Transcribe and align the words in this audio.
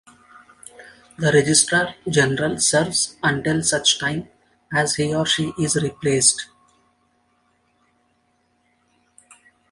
The 1.19 1.31
Registrar 1.31 1.93
General 2.09 2.57
serves 2.59 3.17
until 3.21 3.61
such 3.61 3.99
time 3.99 4.29
as 4.73 4.95
he 4.95 5.13
or 5.13 5.27
she 5.27 5.53
is 5.59 5.75
replaced. 5.75 6.47